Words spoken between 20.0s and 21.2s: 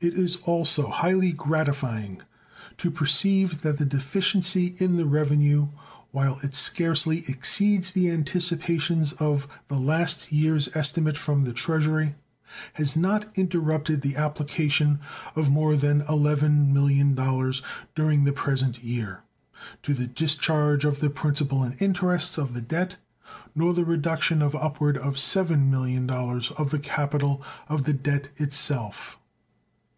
discharge of the